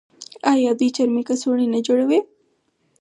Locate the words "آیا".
0.51-0.71